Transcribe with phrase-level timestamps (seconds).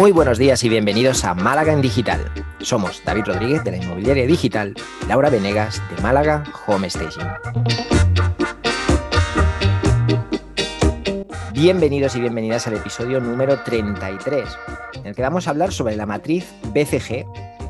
[0.00, 2.32] Muy buenos días y bienvenidos a Málaga en Digital.
[2.62, 4.74] Somos David Rodríguez de la Inmobiliaria Digital,
[5.06, 7.28] Laura Venegas de Málaga Home Station.
[11.52, 14.48] Bienvenidos y bienvenidas al episodio número 33,
[14.94, 17.26] en el que vamos a hablar sobre la matriz BCG,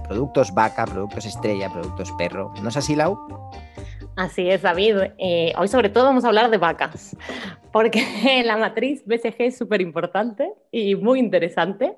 [0.06, 2.54] productos vaca, productos estrella, productos perro.
[2.62, 3.18] ¿No es así, Lau?
[4.20, 4.96] Así es, David.
[5.16, 7.16] Eh, hoy sobre todo vamos a hablar de vacas,
[7.72, 8.02] porque
[8.44, 11.96] la matriz BCG es súper importante y muy interesante,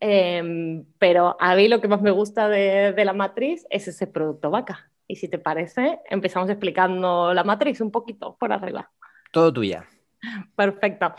[0.00, 4.06] em, pero a mí lo que más me gusta de, de la matriz es ese
[4.06, 4.90] producto vaca.
[5.06, 8.90] Y si te parece, empezamos explicando la matriz un poquito por arriba.
[9.30, 9.84] Todo tuya.
[10.56, 11.14] Perfecto.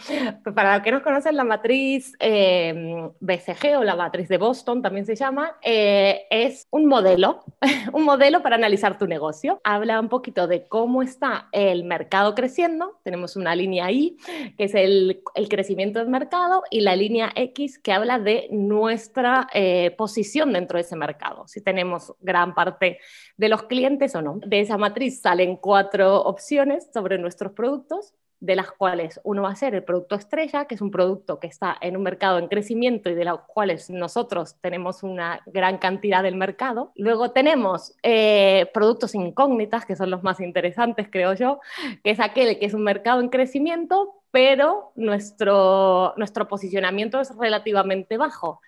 [0.54, 5.06] Para los que no conocen, la matriz eh, BCG o la matriz de Boston también
[5.06, 7.44] se llama, eh, es un modelo,
[7.94, 9.62] un modelo para analizar tu negocio.
[9.64, 13.00] Habla un poquito de cómo está el mercado creciendo.
[13.04, 14.18] Tenemos una línea I,
[14.58, 19.92] que es el, crecimiento del mercado, y la línea X, que habla de nuestra eh,
[19.98, 21.48] posición dentro de ese mercado.
[21.48, 23.00] Si tenemos gran parte
[23.38, 24.40] de los clientes o no.
[24.46, 29.56] De esa matriz salen cuatro opciones sobre nuestros productos de las cuales uno va a
[29.56, 33.10] ser el producto estrella, que es un producto que está en un mercado en crecimiento
[33.10, 36.92] y de los cuales nosotros tenemos una gran cantidad del mercado.
[36.96, 41.60] Luego tenemos eh, productos incógnitas, que son los más interesantes, creo yo,
[42.04, 48.18] que es aquel que es un mercado en crecimiento, pero nuestro, nuestro posicionamiento es relativamente
[48.18, 48.62] bajo.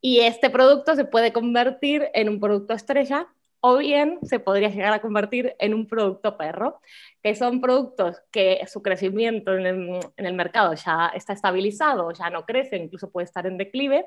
[0.00, 3.28] Y este producto se puede convertir en un producto estrella
[3.66, 6.82] o bien se podría llegar a convertir en un producto perro,
[7.22, 12.76] que son productos que su crecimiento en el, mercado ya está estabilizado, ya no crece,
[12.76, 14.04] incluso puede estar en declive,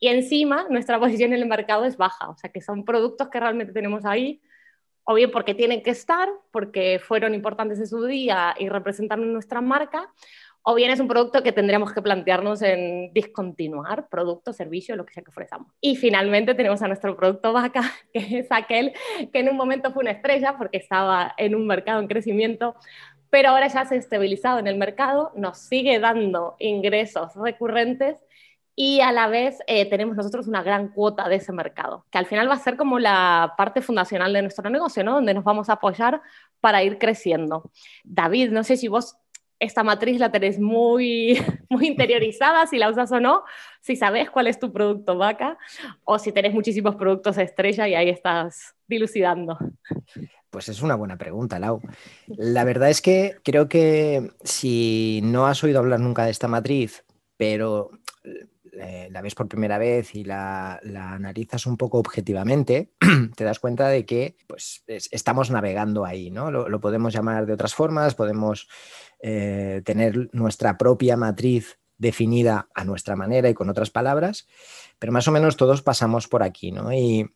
[0.00, 3.38] y encima nuestra posición en el mercado es baja, o sea que son productos que
[3.38, 4.42] realmente tenemos ahí,
[5.04, 9.60] o bien porque tienen que estar, porque fueron importantes en su día y representan nuestra
[9.60, 10.12] marca,
[10.68, 15.14] o bien es un producto que tendríamos que plantearnos en discontinuar, producto, servicio, lo que
[15.14, 15.72] sea que ofrezcamos.
[15.80, 17.82] Y finalmente tenemos a nuestro producto vaca,
[18.12, 18.92] que es aquel
[19.32, 22.74] que en un momento fue una estrella porque estaba en un mercado en crecimiento,
[23.30, 28.18] pero ahora ya se ha estabilizado en el mercado, nos sigue dando ingresos recurrentes
[28.74, 32.26] y a la vez eh, tenemos nosotros una gran cuota de ese mercado, que al
[32.26, 35.14] final va a ser como la parte fundacional de nuestro negocio, ¿no?
[35.14, 36.20] Donde nos vamos a apoyar
[36.60, 37.70] para ir creciendo.
[38.04, 39.16] David, no sé si vos
[39.58, 43.44] esta matriz la tenés muy, muy interiorizada, si la usas o no,
[43.80, 45.58] si sabes cuál es tu producto vaca
[46.04, 49.58] o si tenés muchísimos productos estrella y ahí estás dilucidando.
[50.50, 51.80] Pues es una buena pregunta, Lau.
[52.28, 57.04] La verdad es que creo que si no has oído hablar nunca de esta matriz,
[57.36, 57.90] pero
[58.80, 62.92] eh, la ves por primera vez y la, analizas un poco objetivamente,
[63.36, 66.50] te das cuenta de que pues, estamos navegando ahí, ¿no?
[66.50, 68.68] lo, podemos llamar de otras formas, podemos
[69.20, 74.46] eh, tener nuestra propia matriz definida a nuestra manera y con otras palabras,
[74.98, 76.92] pero más o menos todos pasamos por aquí, ¿no?
[76.92, 77.30] Y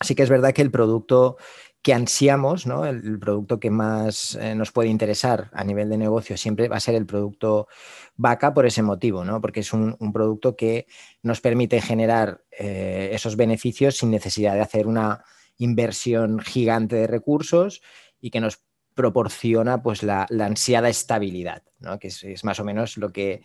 [0.00, 1.36] sí que es verdad que el producto
[1.82, 2.84] que ansiamos, ¿no?
[2.86, 6.80] el, producto que más eh, nos puede interesar a nivel de negocio siempre va a
[6.80, 7.68] ser el producto
[8.16, 9.40] vaca por ese motivo, ¿no?
[9.40, 10.86] porque es un, producto que
[11.22, 15.24] nos permite generar eh, esos beneficios sin necesidad de hacer una
[15.58, 17.80] inversión gigante de recursos
[18.20, 18.60] y que nos
[18.94, 21.62] proporciona pues la, ansiada estabilidad,
[22.00, 23.42] que es, más o menos lo que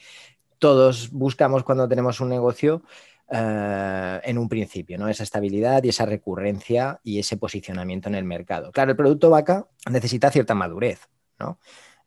[0.57, 2.81] todos buscamos cuando tenemos un negocio
[3.29, 5.07] eh, en un principio, ¿no?
[5.07, 8.71] esa estabilidad y esa recurrencia y ese posicionamiento en el mercado.
[8.71, 11.07] Claro, el producto vaca necesita cierta madurez.
[11.39, 11.59] ¿no?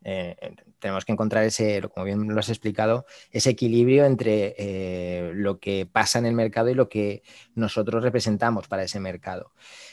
[0.03, 0.35] Eh,
[0.79, 5.85] tenemos que encontrar ese, como bien lo has explicado, ese equilibrio entre eh, lo que
[5.91, 7.23] pasa en el mercado y lo que
[7.55, 9.51] nosotros representamos para ese mercado.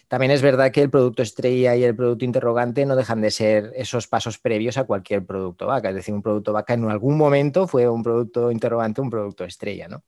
[0.08, 3.72] También es verdad que el producto estrella y el producto interrogante no dejan de ser
[3.74, 5.88] esos pasos previos a cualquier producto vaca.
[5.88, 9.88] Es decir, un producto vaca en algún momento fue un producto interrogante, un producto estrella,
[9.88, 10.04] ¿no?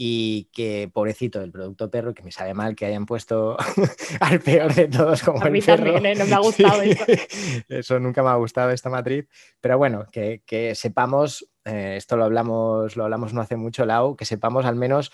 [0.00, 3.56] Y que pobrecito del producto perro, que me sabe mal que hayan puesto
[4.20, 6.14] al peor de todos como a mí también, ¿eh?
[6.14, 7.04] no me ha gustado eso.
[7.68, 9.26] eso nunca me ha gustado esta matriz,
[9.60, 10.40] pero bueno, que,
[10.76, 15.10] sepamos, eh, esto lo hablamos, lo hablamos no hace mucho, Lau, que sepamos al menos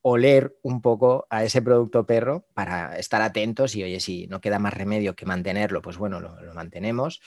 [0.00, 4.58] oler un poco a ese producto perro para estar atentos y oye, si no queda
[4.58, 7.20] más remedio que mantenerlo, pues bueno, lo, mantenemos,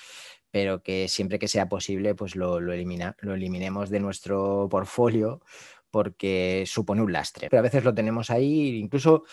[0.49, 5.41] pero que siempre que sea posible, pues lo, lo, elimina, lo eliminemos de nuestro portfolio
[5.95, 7.47] porque supone un lastre.
[7.49, 9.23] Pero a veces lo tenemos ahí, incluso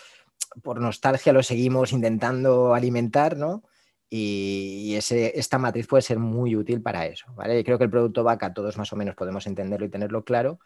[0.61, 3.63] por nostalgia lo seguimos intentando alimentar, ¿no?
[4.09, 7.61] Y, ese, esta matriz puede ser muy útil para eso, ¿vale?
[7.65, 10.61] creo que el producto vaca todos más o menos podemos entenderlo y tenerlo claro,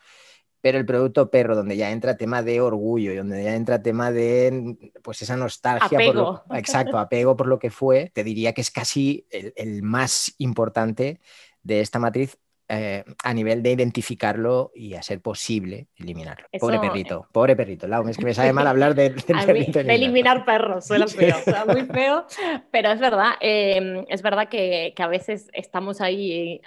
[0.61, 4.11] pero el producto perro, donde ya entra tema de orgullo y donde ya entra tema
[4.11, 6.43] de pues esa nostalgia, apego.
[6.53, 11.21] exacto, apego por lo que fue, te diría que es casi el más importante
[11.63, 12.37] de esta matriz
[12.69, 16.47] eh, a nivel de identificarlo y a ser posible eliminarlo.
[16.59, 17.87] Pobre perrito, pobre perrito.
[17.87, 21.37] Lau, es que me sabe mal hablar de, de eliminar perros, suena feo,
[21.67, 22.25] muy feo,
[22.71, 26.61] pero es verdad, em, es verdad que, que, a veces estamos ahí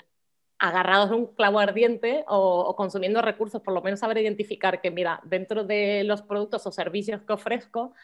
[0.60, 5.20] agarrados de un clavo ardiente o, consumiendo recursos, por lo menos saber identificar que, mira,
[5.24, 7.94] dentro de los productos o servicios que ofrezco,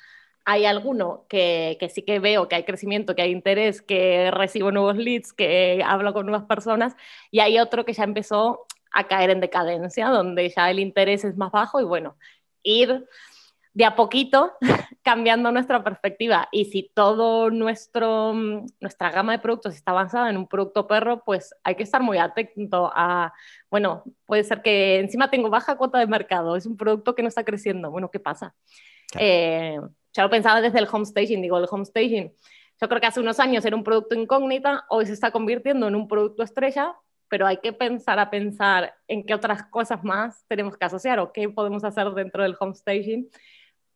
[0.47, 4.71] hay alguno que, que, sí que veo que hay crecimiento, que hay interés, que recibo
[4.71, 6.95] nuevos leads, que hablo con nuevas personas,
[7.33, 11.37] y hay otro que ya empezó a caer en decadencia, donde ya el interés es
[11.37, 12.17] más bajo y bueno,
[12.63, 13.07] ir
[13.75, 14.53] de a poquito
[15.03, 16.49] cambiando nuestra perspectiva.
[16.53, 21.25] Y si todo nuestro, mm, nuestra gama de productos está avanzada en un producto perro,
[21.25, 23.35] pues hay que estar muy atento a,
[23.69, 27.29] bueno, puede ser que encima tengo baja cuota de mercado, es un producto que no
[27.29, 27.91] está creciendo.
[27.91, 28.55] Bueno, ¿qué pasa?
[29.19, 29.79] Eh,
[30.17, 32.33] ya lo pensaba desde el home staging, digo, el home staging.
[32.81, 35.95] Yo creo que hace unos años era un producto incógnita, hoy se está convirtiendo en
[35.95, 36.95] un producto estrella,
[37.29, 41.33] pero hay que pensar a pensar en qué otras cosas más tenemos que asociar o
[41.33, 43.29] qué podemos hacer dentro del home staging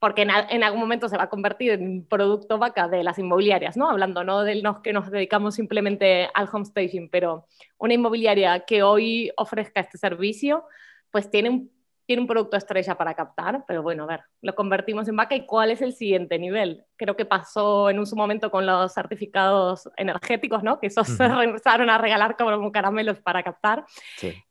[0.00, 3.76] porque en, algún momento se va a convertir en un producto vaca de las inmobiliarias,
[3.76, 3.90] ¿no?
[3.90, 7.46] Hablando no de los que nos dedicamos simplemente al home staging, pero
[7.76, 10.64] una inmobiliaria que hoy ofrezca este servicio,
[11.11, 11.70] pues tiene un
[12.10, 15.46] tiene un producto estrella para captar, pero bueno, a ver, lo convertimos en vaca y
[15.46, 16.84] cuál es el siguiente nivel.
[16.96, 20.80] Creo que pasó en un su momento con los certificados energéticos, ¿no?
[20.80, 23.84] Que esos se empezaron a regalar como caramelos para captar.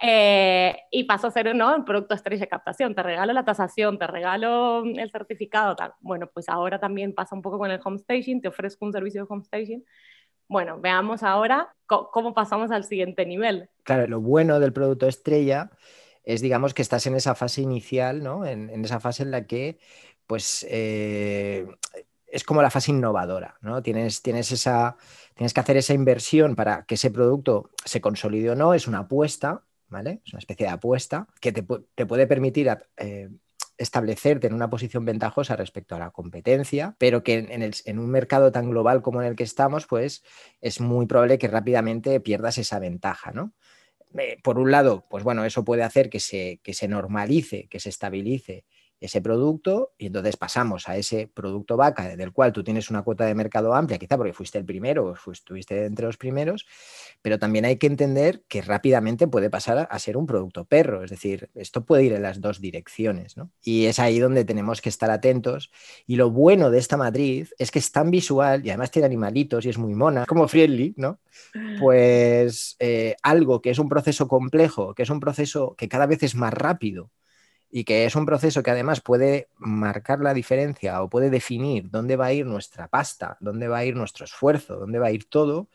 [0.02, 1.76] Eh, y pasó a ser, ¿no?
[1.76, 2.96] El producto estrella de captación.
[2.96, 5.92] Te regalo la tasación, te regalo el certificado, tal.
[6.00, 9.26] Bueno, pues ahora también pasa un poco con el home staging, te ofrezco un servicio
[9.26, 9.84] de home staging.
[10.48, 13.70] Bueno, veamos ahora cómo pasamos al siguiente nivel.
[13.84, 15.70] Claro, lo bueno del producto estrella
[16.30, 18.46] es, digamos, que estás en esa fase inicial, ¿no?
[18.46, 19.80] En, esa fase en la que,
[20.28, 21.66] pues, eh,
[22.28, 23.82] es como la fase innovadora, ¿no?
[23.82, 24.96] Tienes, tienes, esa,
[25.34, 29.00] tienes que hacer esa inversión para que ese producto se consolide o no, es una
[29.00, 30.22] apuesta, ¿vale?
[30.24, 33.30] Es una especie de apuesta que te, puede permitir eh,
[33.80, 38.52] establecerte en una posición ventajosa respecto a la competencia, pero que en, en, un mercado
[38.52, 40.24] tan global como en el que estamos, pues
[40.62, 43.56] es muy probable que rápidamente pierdas esa ventaja, ¿no?
[44.44, 47.90] Por un lado, pues bueno, eso puede hacer que se, que se normalice, que se
[47.90, 48.66] estabilice
[49.00, 53.26] ese producto y entonces pasamos a ese producto vaca del cual tú tienes una cuota
[53.26, 56.66] de mercado amplia, quizá porque fuiste el primero o estuviste entre los primeros,
[57.22, 61.12] pero también hay que entender que rápidamente puede pasar a ser un producto perro, es
[61.12, 63.52] decir, esto puede ir en las dos direcciones, ¿no?
[63.62, 65.72] Y es ahí donde tenemos que estar atentos
[66.06, 69.66] y lo bueno de esta matriz es que es tan visual y además tiene animalitos
[69.66, 71.20] y es muy mona, como friendly, ¿no?
[71.80, 76.24] Pues eh, algo que es un proceso complejo, que es un proceso que cada vez
[76.24, 77.12] es más rápido,
[77.72, 82.16] y que es un proceso que además puede marcar la diferencia o puede definir dónde
[82.16, 85.30] va a ir nuestra pasta, dónde va a ir nuestro esfuerzo, dónde va a ir
[85.30, 85.70] todo,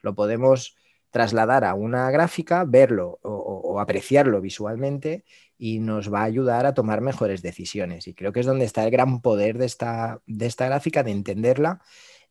[0.00, 0.76] lo podemos
[1.10, 5.24] trasladar a una gráfica, verlo o, apreciarlo visualmente
[5.56, 8.08] y nos va a ayudar a tomar mejores decisiones.
[8.08, 11.12] Y creo que es donde está el gran poder de esta, de esta gráfica, de
[11.12, 11.80] entenderla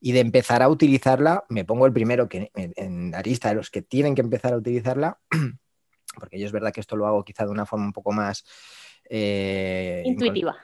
[0.01, 1.45] y de empezar a utilizarla.
[1.47, 4.57] Me pongo el primero que, en la lista de los que tienen que empezar a
[4.57, 5.19] utilizarla,
[6.19, 8.43] porque yo es verdad que esto lo hago quizá de una forma un poco más
[9.09, 10.55] eh, Intuitiva.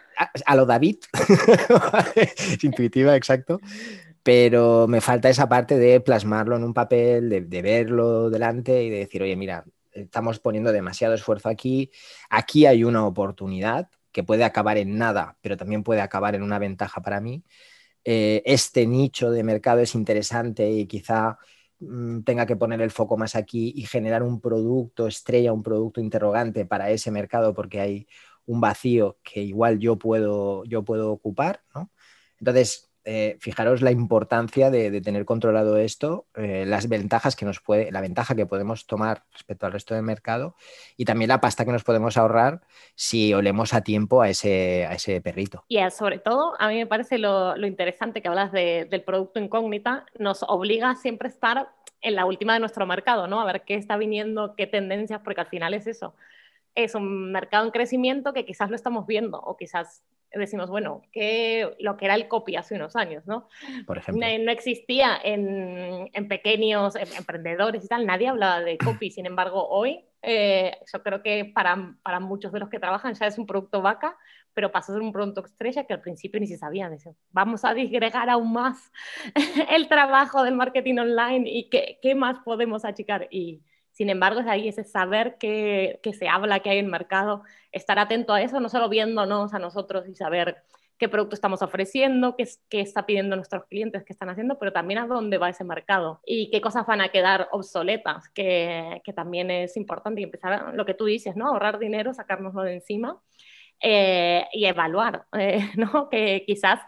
[0.46, 0.98] A, lo David.
[2.64, 3.60] Intuitiva, exacto.
[4.22, 8.98] Pero me falta esa parte de plasmarlo en un papel, de, verlo delante y de
[9.00, 11.90] decir, oye, mira, estamos poniendo demasiado esfuerzo aquí.
[12.30, 16.60] Aquí hay una oportunidad que puede acabar en nada, pero también puede acabar en una
[16.60, 17.44] ventaja para mí.
[18.04, 21.38] Eh, este nicho de mercado es interesante y quizá
[22.26, 26.66] tenga que poner el foco más aquí y generar un producto estrella, un producto interrogante
[26.66, 28.08] para ese mercado, porque hay
[28.46, 31.92] un vacío que igual yo puedo, yo puedo ocupar, ¿no?
[32.40, 37.92] Entonces, eh, fijaros la importancia de, tener controlado esto, eh, las ventajas que nos puede,
[37.92, 40.54] la ventaja que podemos tomar respecto al resto del mercado
[40.96, 42.62] y también la pasta que nos podemos ahorrar
[42.94, 45.66] si olemos a tiempo a ese, a perrito.
[45.70, 50.44] Y sobre todo, a mí me parece lo, interesante que hablas del producto incógnita, nos
[50.44, 51.70] obliga siempre a estar
[52.02, 53.42] en la última de nuestro mercado, ¿no?
[53.42, 56.14] A ver qué está viniendo, qué tendencias, porque al final es eso
[56.76, 61.76] es un mercado en crecimiento que quizás lo estamos viendo o quizás decimos, bueno, que
[61.80, 63.48] lo que era el copy hace unos años, ¿no?
[63.86, 64.26] Por ejemplo.
[64.26, 70.06] No, existía en, pequeños em, emprendedores y tal, nadie hablaba de copy, sin embargo, hoy
[70.22, 73.82] eh, yo creo que para, para, muchos de los que trabajan ya es un producto
[73.82, 74.18] vaca,
[74.54, 76.98] pero pasó a ser un producto estrella que al principio ni se sabían.
[77.32, 78.92] Vamos a disgregar aún más
[79.70, 83.28] el trabajo del marketing online y qué, qué más podemos achicar.
[83.32, 83.62] Y,
[84.00, 88.32] sin embargo, es ahí ese saber que, se habla, que hay en mercado, estar atento
[88.32, 90.64] a eso, no solo viéndonos a nosotros y saber
[90.98, 95.00] qué producto estamos ofreciendo, qué, qué está pidiendo nuestros clientes, qué están haciendo, pero también
[95.02, 99.52] a dónde va ese mercado y qué cosas van a quedar obsoletas, que, que también
[99.52, 101.50] es importante empezar lo que tú dices, ¿no?
[101.50, 103.20] Ahorrar dinero, sacárnoslo de encima
[103.82, 106.08] eh, y evaluar, eh, ¿no?
[106.08, 106.80] Que quizás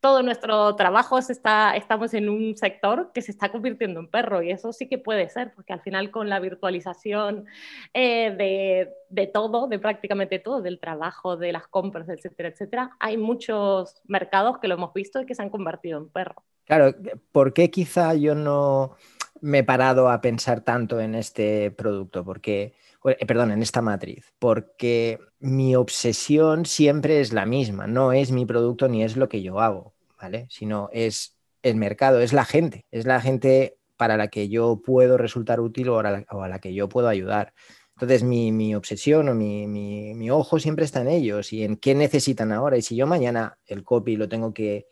[0.00, 4.50] todo nuestro trabajo está, estamos en un sector que se está convirtiendo en perro y
[4.50, 7.46] eso sí que puede ser, porque al final con la virtualización
[7.94, 13.16] eh, de, de, todo, de prácticamente todo, del trabajo, de las compras, etcétera, etcétera, hay
[13.16, 16.44] muchos mercados que lo hemos visto y que se han convertido en perro.
[16.64, 16.94] Claro,
[17.32, 18.94] ¿por qué quizá yo no
[19.40, 22.24] me he parado a pensar tanto en este producto?
[22.24, 28.44] Porque perdón, en esta matriz, porque mi obsesión siempre es la misma, no es mi
[28.46, 30.46] producto ni es lo que yo hago, ¿vale?
[30.50, 35.18] Sino es el mercado, es la gente, es la gente para la que yo puedo
[35.18, 37.52] resultar útil o a la, que yo puedo ayudar.
[37.94, 42.52] Entonces mi, obsesión o mi, mi, ojo siempre está en ellos y en qué necesitan
[42.52, 42.76] ahora.
[42.76, 44.86] Y si yo mañana el copy lo tengo que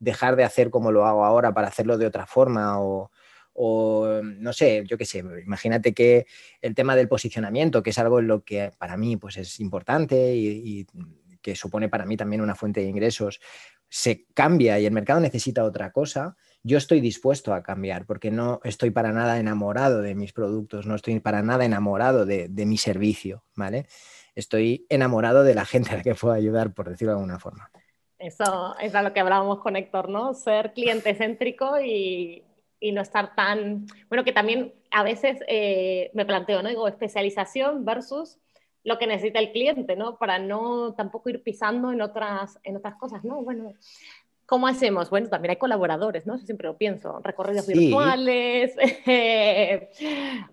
[0.00, 3.10] dejar de hacer como lo hago ahora para hacerlo de otra forma o,
[3.60, 6.26] o no sé, yo qué sé, imagínate que
[6.62, 10.34] el tema del posicionamiento, que es algo en lo que para mí pues es importante
[10.36, 10.86] y,
[11.42, 13.40] que supone para mí también una fuente de ingresos,
[13.88, 18.60] se cambia y el mercado necesita otra cosa, yo estoy dispuesto a cambiar porque no
[18.64, 22.76] estoy para nada enamorado de mis productos, no estoy para nada enamorado de, de mi
[22.76, 23.86] servicio, ¿vale?
[24.34, 27.70] Estoy enamorado de la gente a la que puedo ayudar, por decirlo de alguna forma.
[28.18, 30.34] Eso es a lo que hablábamos con Héctor, ¿no?
[30.34, 32.44] Ser cliente céntrico y,
[32.80, 36.68] y no estar tan, bueno, que también a veces eh, me planteo, ¿no?
[36.68, 38.38] Digo, especialización versus
[38.84, 40.16] lo que necesita el cliente, ¿no?
[40.16, 43.42] Para no tampoco ir pisando en otras, en otras cosas, ¿no?
[43.42, 43.74] Bueno,
[44.48, 45.10] ¿Cómo hacemos?
[45.10, 46.38] Bueno, también hay colaboradores, ¿no?
[46.38, 48.74] Yo siempre lo pienso, recorridos virtuales,
[49.06, 49.90] eh,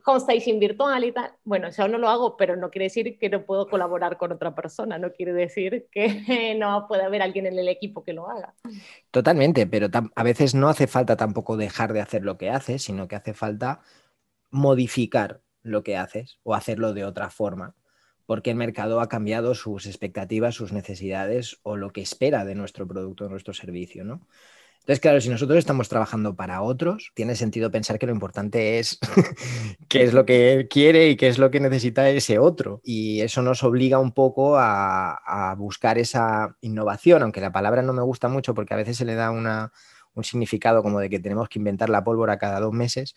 [0.05, 1.31] homestaging virtual y tal.
[1.45, 4.53] Bueno, yo no lo hago, pero no quiere decir que no puedo colaborar con otra
[4.53, 8.53] persona, no quiere decir que no puede haber alguien en el equipo que lo haga.
[9.11, 13.07] Totalmente, pero a veces no hace falta tampoco dejar de hacer lo que haces, sino
[13.07, 13.79] que hace falta
[14.51, 17.75] modificar lo que haces o hacerlo de otra forma
[18.25, 22.87] porque el mercado ha cambiado sus expectativas, sus necesidades o lo que espera de nuestro
[22.87, 24.21] producto, de nuestro servicio, ¿no?
[24.85, 28.99] Entonces, claro, si nosotros estamos trabajando para otros, tiene sentido pensar que lo importante es
[29.87, 32.81] qué es lo que él quiere y qué es lo que necesita ese otro.
[32.83, 38.03] Y eso nos obliga un poco a, buscar esa innovación, aunque la palabra no me
[38.03, 41.57] gusta mucho porque a veces se le da un significado como de que tenemos que
[41.57, 43.15] inventar la pólvora cada dos meses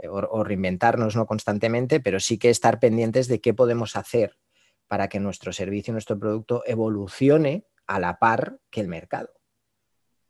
[0.00, 1.26] eh, o, reinventarnos ¿no?
[1.26, 4.38] constantemente, pero sí que estar pendientes de qué podemos hacer
[4.88, 9.30] para que nuestro servicio, nuestro producto evolucione a la par que el mercado.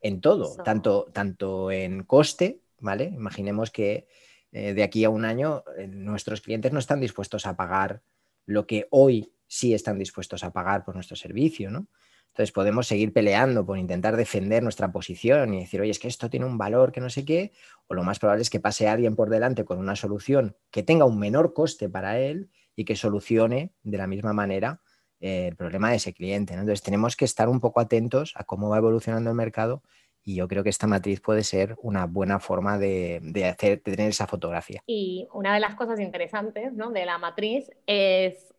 [0.00, 3.04] En todo, tanto, tanto en coste, ¿vale?
[3.04, 4.08] Imaginemos que
[4.52, 8.02] eh, de aquí a un año eh, nuestros clientes no están dispuestos a pagar
[8.46, 11.86] lo que hoy sí están dispuestos a pagar por nuestro servicio, ¿no?
[12.30, 16.30] Entonces podemos seguir peleando por intentar defender nuestra posición y decir, oye, es que esto
[16.30, 17.52] tiene un valor que no sé qué,
[17.88, 21.04] o lo más probable es que pase alguien por delante con una solución que tenga
[21.04, 24.80] un menor coste para él y que solucione de la misma manera
[25.20, 26.54] eh, el problema de ese cliente.
[26.54, 29.82] Entonces tenemos que estar un poco atentos a cómo va evolucionando el mercado
[30.22, 34.10] y yo creo que esta matriz puede ser una buena forma de, hacer, de tener
[34.10, 34.82] esa fotografía.
[34.86, 36.90] Y una de las cosas interesantes ¿no?
[36.90, 38.54] de la matriz es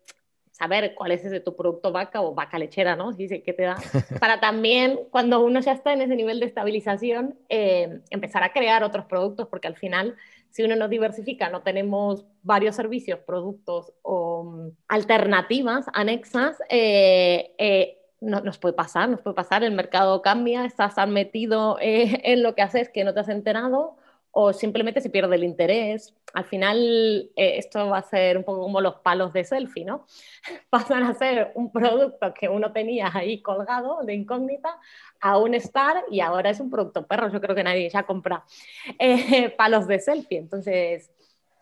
[0.52, 3.12] saber cuál es ese tu producto vaca o vaca lechera, ¿no?
[3.12, 3.76] Dice que te da.
[4.20, 8.84] Para también, cuando uno ya está en ese nivel de estabilización, eh, empezar a crear
[8.84, 10.14] otros productos, porque al final,
[10.50, 17.98] si uno no diversifica, no tenemos varios servicios, productos o mm, alternativas anexas, eh, eh,
[18.20, 22.62] no, nos puede pasar, nos puede pasar, el mercado cambia, estás metido en lo que
[22.62, 23.96] haces que no te has enterado
[24.32, 26.14] o simplemente se pierde el interés.
[26.32, 30.06] Al final, eh, esto va a ser un poco como los palos de selfie, ¿no?
[30.70, 34.80] Pasan a ser un producto que uno tenía ahí colgado de incógnita
[35.20, 37.30] a un star y ahora es un producto perro.
[37.30, 38.44] Yo creo que nadie ya compra
[38.98, 40.38] eh, palos de selfie.
[40.38, 41.10] Entonces,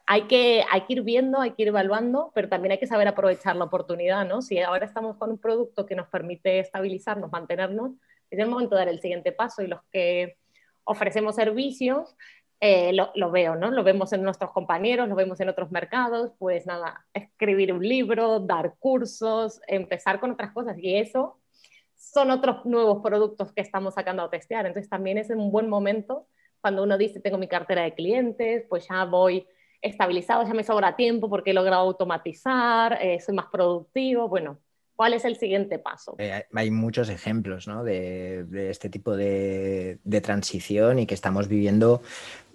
[0.07, 3.09] hay que, hay que ir viendo, hay que ir evaluando, pero también hay que saber
[3.09, 4.43] aprovechar la oportunidad, ¿no?
[4.43, 7.93] Si ahora estamos con un producto que nos permite estabilizarnos, mantenernos,
[8.31, 10.37] es el momento de dar el siguiente paso y los que
[10.85, 12.17] ofrecemos servicios
[12.63, 13.71] eh, lo, veo, ¿no?
[13.71, 18.39] Lo vemos en nuestros compañeros, lo vemos en otros mercados, pues nada, escribir un libro,
[18.39, 21.39] dar cursos, empezar con otras cosas y eso
[21.97, 24.67] son otros nuevos productos que estamos sacando a testear.
[24.67, 26.27] Entonces también es un buen momento
[26.61, 29.47] cuando uno dice, tengo mi cartera de clientes, pues ya voy
[29.81, 34.59] estabilizado, ya me sobra tiempo porque he logrado automatizar, eh, soy más productivo, bueno,
[35.01, 36.15] ¿Cuál es el siguiente paso?
[36.19, 37.85] Eh, hay muchos ejemplos ¿no?
[37.85, 42.03] de, este tipo de, de, transición y que estamos viviendo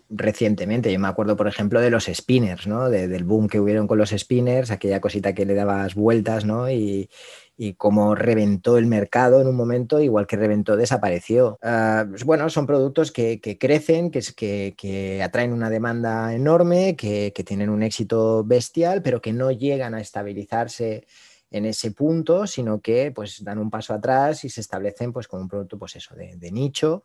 [0.10, 0.92] recientemente.
[0.92, 2.90] Yo me acuerdo, por ejemplo, de los spinners, ¿no?
[2.90, 6.70] del boom que hubieron con los spinners, aquella cosita que le dabas vueltas, ¿no?
[6.70, 7.10] Y,
[7.58, 11.58] y cómo reventó el mercado en un momento, igual que reventó, desapareció.
[11.62, 17.70] Ah, pues bueno, son productos que, crecen, que, que, atraen una demanda enorme, que, tienen
[17.70, 21.06] un éxito bestial, pero que no llegan a estabilizarse
[21.52, 25.44] en ese punto, sino que pues dan un paso atrás y se establecen pues como
[25.44, 27.04] un producto pues eso, de, nicho,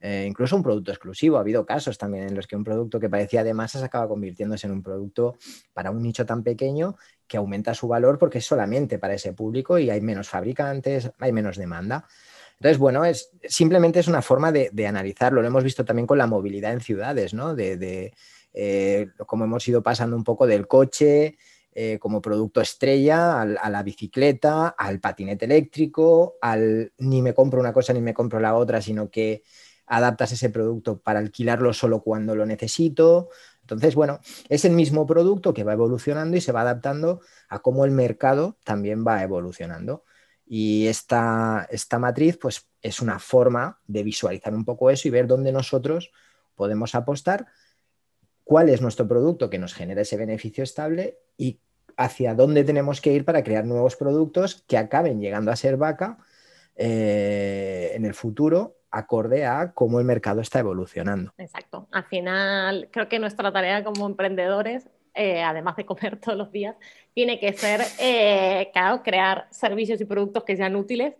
[0.00, 1.36] eh, incluso un producto exclusivo.
[1.36, 4.08] Ha habido casos también en los que un producto que parecía de masa se acaba
[4.08, 5.36] convirtiéndose en un producto
[5.72, 9.78] para un nicho tan pequeño que aumenta su valor porque es solamente para ese público
[9.78, 12.06] y hay menos fabricantes, hay menos demanda.
[12.54, 15.42] Entonces, bueno, es, simplemente es una forma de, analizarlo.
[15.42, 17.54] Lo hemos visto también con la movilidad en ciudades, ¿no?
[17.54, 18.14] De, de
[18.52, 21.36] eh, cómo hemos ido pasando un poco del coche
[21.80, 27.72] eh, como producto estrella a la bicicleta, al patinete eléctrico, al ni me compro una
[27.72, 29.44] cosa ni me compro la otra, sino que
[29.88, 33.30] adaptas ese producto para alquilarlo solo cuando lo necesito.
[33.62, 37.84] Entonces, bueno, es el mismo producto que va evolucionando y se va adaptando a cómo
[37.84, 40.04] el mercado también va evolucionando.
[40.46, 45.26] Y esta, esta matriz, pues, es una forma de visualizar un poco eso y ver
[45.26, 46.10] dónde nosotros
[46.54, 47.46] podemos apostar,
[48.44, 51.60] cuál es nuestro producto que nos genera ese beneficio estable y
[51.96, 56.18] hacia dónde tenemos que ir para crear nuevos productos que acaben llegando a ser vaca
[56.76, 61.32] eh, en el futuro acorde a cómo el mercado está evolucionando.
[61.38, 61.88] Exacto.
[61.90, 66.76] Al final, creo que nuestra tarea como emprendedores, eh, además de comer todos los días,
[67.14, 68.70] tiene que ser, eh,
[69.04, 71.14] crear servicios y productos que sean útiles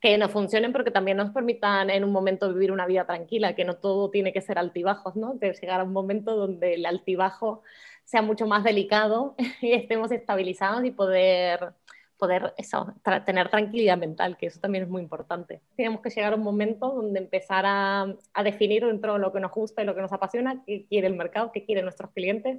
[0.00, 3.54] que nos funcionen, pero que también nos permitan en un momento vivir una vida tranquila,
[3.54, 5.34] que no todo tiene que ser altibajos, ¿no?
[5.34, 7.62] De llegar a un momento donde el altibajo
[8.04, 11.72] sea mucho más delicado y estemos estabilizados y poder
[12.18, 12.94] poder eso,
[13.24, 15.60] tener tranquilidad mental, que eso también es muy importante.
[15.76, 19.40] Tenemos que llegar a un momento donde empezar a, a, definir dentro de lo que
[19.40, 22.58] nos gusta y lo que nos apasiona, qué quiere el mercado, qué quieren nuestros clientes,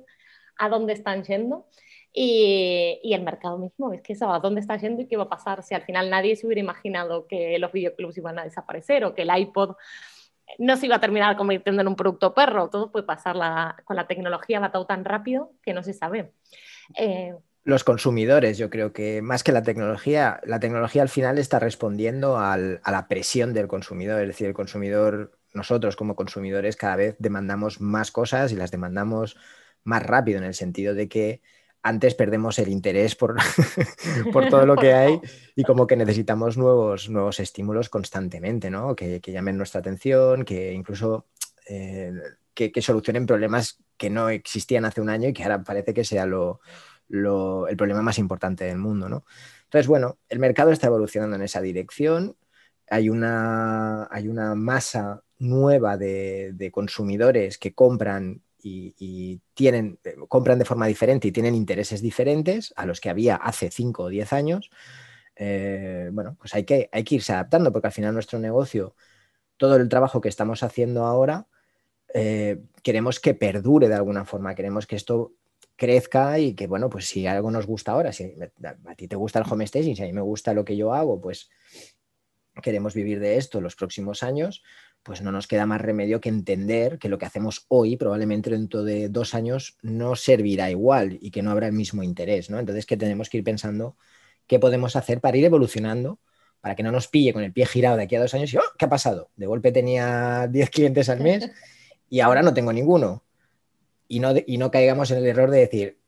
[0.57, 1.67] a dónde están yendo.
[2.11, 5.23] Y, y, el mercado mismo, es que eso, a dónde está yendo y qué va
[5.25, 9.05] a pasar si al final nadie se hubiera imaginado que los videoclubs iban a desaparecer
[9.05, 9.75] o que el iPod
[10.57, 12.69] no se iba a terminar convirtiendo en un producto perro.
[12.69, 16.33] Todo puede pasar la, con la tecnología, va todo tan rápido que no se sabe.
[16.95, 17.35] Eh,
[17.69, 22.37] los consumidores, yo creo que más que la tecnología, la tecnología al final está respondiendo
[22.37, 27.79] a la presión del consumidor, es decir, el consumidor, nosotros como consumidores cada vez demandamos
[27.81, 29.37] más cosas y las demandamos
[29.83, 31.41] más rápido en el sentido de que
[31.81, 33.37] antes perdemos el interés por,
[34.33, 35.21] por todo lo que hay
[35.55, 38.95] y como que necesitamos nuevos, nuevos estímulos constantemente, ¿no?
[38.95, 41.27] Que, llamen nuestra atención, que incluso
[41.67, 42.11] eh,
[42.53, 46.03] que, que, solucionen problemas que no existían hace un año y que ahora parece que
[46.03, 46.59] sea lo,
[47.09, 49.09] el problema más importante del mundo.
[49.09, 49.25] ¿no?
[49.65, 52.35] Entonces, bueno, el mercado está evolucionando en esa dirección.
[52.89, 60.87] Hay una, hay una masa nueva de, consumidores que compran y, tienen, compran de forma
[60.87, 64.69] diferente y tienen intereses diferentes a los que había hace 5 o 10 años.
[65.35, 68.95] Eh, bueno, pues hay que, hay que irse adaptando porque al final nuestro negocio,
[69.57, 71.47] todo el trabajo que estamos haciendo ahora,
[72.13, 75.33] eh, queremos que perdure de alguna forma, queremos que esto
[75.79, 79.39] crezca y que, bueno, pues si algo nos gusta ahora, si a ti te gusta
[79.39, 81.49] el home staging, si a mí me gusta lo que yo hago, pues
[82.61, 84.61] queremos vivir de esto los próximos años,
[85.03, 88.83] pues no nos queda más remedio que entender que lo que hacemos hoy probablemente dentro
[88.83, 92.59] de dos años no servirá igual y que no habrá el mismo interés, ¿no?
[92.59, 93.95] Entonces que tenemos que ir pensando
[94.47, 96.19] qué podemos hacer para ir evolucionando,
[96.59, 98.57] para que no nos pille con el pie girado de aquí a dos años y,
[98.57, 99.31] oh, ¿qué ha pasado?
[99.37, 101.49] De golpe tenía 10 clientes al mes
[102.09, 103.23] y ahora no tengo ninguno
[104.09, 105.99] y no, y no caigamos en el error de decir,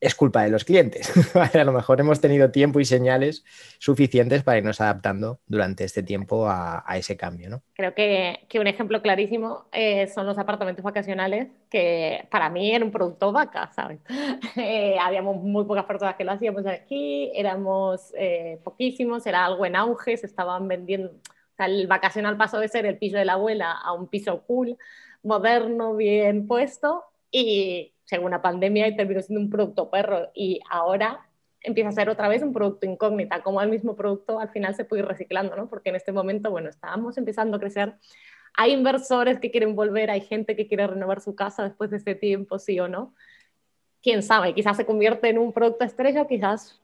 [0.00, 1.12] es culpa de los clientes.
[1.36, 3.44] a lo mejor hemos tenido tiempo y señales
[3.78, 7.48] suficientes para irnos adaptando durante este tiempo a, ese cambio.
[7.48, 7.62] ¿no?
[7.74, 12.84] Creo que, que un ejemplo clarísimo eh, son los apartamentos vacacionales, que para mí era
[12.84, 14.00] un producto vaca, ¿sabes?
[14.56, 19.76] Eh, habíamos muy pocas personas que lo hacíamos aquí, éramos eh, poquísimos, era algo en
[19.76, 21.10] auge, se estaban vendiendo.
[21.10, 24.42] O sea, el vacacional pasó de ser el piso de la abuela a un piso
[24.46, 24.76] cool,
[25.22, 31.26] moderno, bien puesto, y según la pandemia terminó siendo un producto perro y ahora
[31.60, 34.84] empieza a ser otra vez un producto incógnita, como el mismo producto al final se
[34.84, 35.68] puede ir reciclando, ¿no?
[35.68, 37.94] Porque en este momento, bueno, estábamos empezando a crecer,
[38.54, 42.14] hay inversores que quieren volver, hay gente que quiere renovar su casa después de este
[42.14, 43.14] tiempo, sí o no.
[44.00, 46.80] Quién sabe, quizás se convierte en un producto estrella, quizás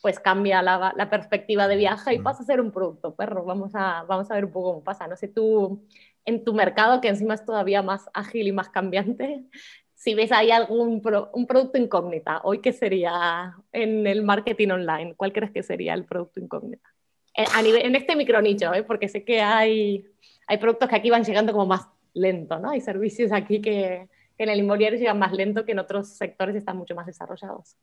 [0.00, 3.44] pues cambia la, la perspectiva de viaje y pasa a ser un producto perro.
[3.44, 5.08] Vamos a, vamos a ver un poco cómo pasa.
[5.08, 5.82] No sé, tú
[6.28, 9.44] en tu mercado, que encima es todavía más ágil y más cambiante,
[9.94, 15.32] si ves ahí algún un producto incógnita, hoy qué sería en el marketing online, ¿cuál
[15.32, 16.88] crees que sería el producto incógnita?
[17.36, 18.82] Eh, a nivel, en este micronicho, ¿eh?
[18.82, 20.04] porque sé que hay,
[20.46, 22.70] hay productos que aquí van llegando como más lento, ¿no?
[22.70, 26.54] Hay servicios aquí que, que en el inmobiliario llegan más lento que en otros sectores
[26.54, 27.76] están mucho más desarrollados.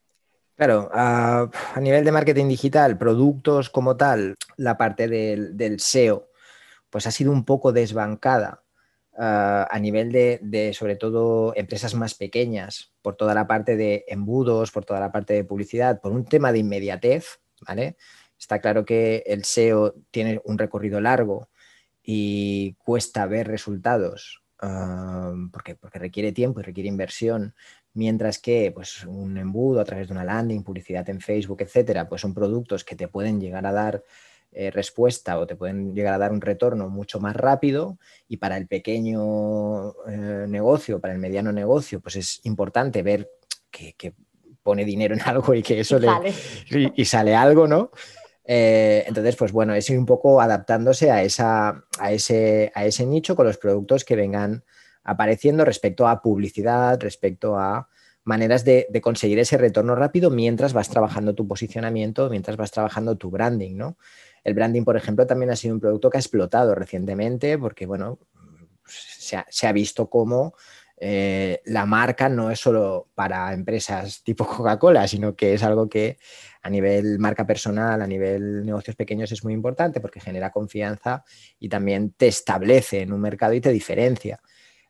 [0.56, 1.50] Claro, a,
[1.82, 6.30] nivel de marketing digital, productos como tal, la parte del, SEO,
[6.96, 8.64] pues ha sido un poco desbancada
[9.18, 14.72] ah, a nivel de, sobre todo, empresas más pequeñas, por toda la parte de embudos,
[14.72, 17.98] por toda la parte de publicidad, por un tema de inmediatez, ¿vale?
[18.40, 21.50] Está claro que el SEO tiene un recorrido largo
[22.02, 27.56] y cuesta ver resultados ah, porque, porque requiere tiempo y requiere inversión,
[27.92, 32.22] mientras que pues, un embudo a través de una landing, publicidad en Facebook, etcétera, pues
[32.22, 34.02] son productos que te pueden llegar a dar
[34.58, 37.98] eh, respuesta o te pueden llegar a dar un retorno mucho más rápido
[38.30, 43.30] y para el pequeño eh, negocio, para el mediano negocio, pues es importante ver
[43.70, 44.14] que,
[44.64, 46.08] pone dinero en algo y que eso le
[46.96, 47.92] y, sale algo, ¿no?
[48.46, 53.06] Eh, entonces, pues bueno, es ir un poco adaptándose a, esa, a, ese, a ese
[53.06, 54.64] nicho con los productos que vengan
[55.04, 57.90] apareciendo respecto a publicidad, respecto a
[58.26, 63.30] maneras de, conseguir ese retorno rápido mientras vas trabajando tu posicionamiento, mientras vas trabajando tu
[63.30, 63.98] branding, ¿no?
[64.46, 68.20] El branding, por ejemplo, también ha sido un producto que ha explotado recientemente porque, bueno,
[68.88, 70.54] se ha, visto como
[70.98, 76.18] eh, la marca no es solo para empresas tipo Coca-Cola, sino que es algo que
[76.62, 81.26] a nivel marca personal, a nivel negocios pequeños es muy importante porque genera confianza
[81.60, 84.40] y también te establece en un mercado y te diferencia.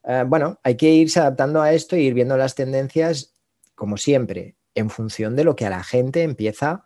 [0.03, 3.33] Eh, bueno, hay que irse adaptando a esto e ir viendo las tendencias,
[3.73, 6.83] como siempre, en función de lo que a la gente empieza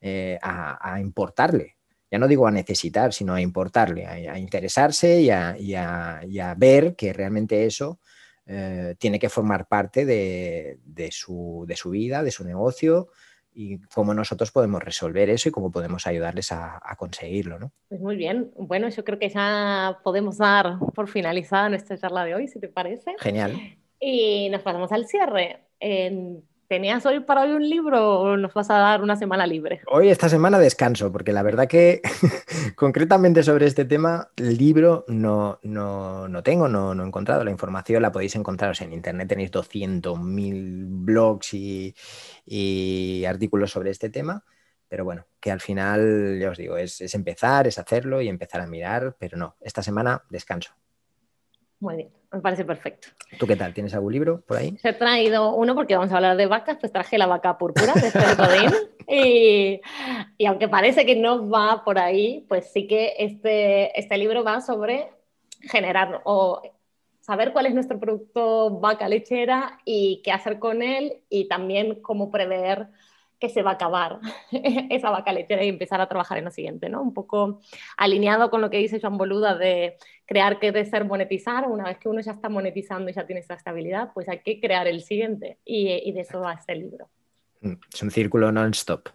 [0.00, 1.76] eh, a, importarle.
[2.12, 7.64] Ya no digo a necesitar, sino a importarle, a, interesarse y, a, ver que realmente
[7.64, 8.00] eso
[8.44, 13.08] eh, tiene que formar parte de, su, de su vida, de su negocio,
[13.54, 17.58] y cómo nosotros podemos resolver eso y cómo podemos ayudarles a, conseguirlo.
[17.58, 17.72] ¿no?
[17.88, 18.52] Pues muy bien.
[18.58, 22.68] Bueno, yo creo que ya podemos dar por finalizada nuestra charla de hoy, si te
[22.68, 23.14] parece.
[23.20, 23.58] Genial.
[23.98, 25.60] Y nos pasamos al cierre.
[26.72, 29.82] ¿Tenías hoy para hoy un libro o nos vas a dar una semana libre?
[29.88, 32.00] Hoy, esta semana, descanso, porque la verdad que
[32.76, 37.44] concretamente sobre este tema, el libro no, no, tengo, no, no, he encontrado.
[37.44, 41.94] La información la podéis encontrar en internet, tenéis 200.000 blogs y,
[42.46, 44.42] y, artículos sobre este tema.
[44.88, 48.62] Pero bueno, que al final, ya os digo, es, es empezar, es hacerlo y empezar
[48.62, 50.72] a mirar, pero no, esta semana descanso.
[51.82, 53.08] Muy bien, me parece perfecto.
[53.40, 53.74] ¿Tú qué tal?
[53.74, 54.78] ¿Tienes algún libro por ahí?
[54.84, 58.08] He traído uno porque vamos a hablar de vacas, pues traje La vaca púrpura de
[58.08, 59.80] Federico y,
[60.38, 64.60] y aunque parece que no va por ahí, pues sí que este, este libro va
[64.60, 65.10] sobre
[65.62, 66.62] generar o
[67.18, 72.30] saber cuál es nuestro producto vaca lechera y qué hacer con él y también cómo
[72.30, 72.86] prever
[73.42, 74.20] que se va a acabar
[74.52, 77.02] esa vaca lechera y empezar a trabajar en lo siguiente, ¿no?
[77.02, 77.58] Un poco
[77.96, 81.98] alineado con lo que dice Joan Boluda de crear que de ser monetizar, una vez
[81.98, 85.02] que uno ya está monetizando y ya tiene esa estabilidad, pues hay que crear el
[85.02, 87.10] siguiente y, y de eso va este libro.
[87.62, 89.08] Mm, es un círculo non-stop.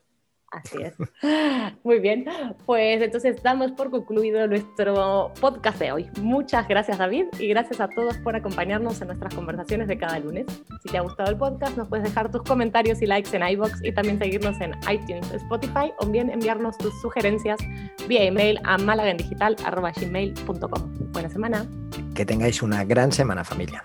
[0.51, 0.93] Así es.
[1.83, 2.25] Muy bien,
[2.65, 6.09] pues entonces damos por concluido nuestro podcast de hoy.
[6.21, 10.45] Muchas gracias David y gracias a todos por acompañarnos en nuestras conversaciones de cada lunes.
[10.83, 13.83] Si te ha gustado el podcast, nos puedes dejar tus comentarios y likes en iBox
[13.83, 17.59] y también seguirnos en iTunes, Spotify o bien enviarnos tus sugerencias
[18.07, 21.11] vía email a malagendigital.gmail.com.
[21.11, 21.65] Buena semana.
[22.15, 23.83] Que tengáis una gran semana familia.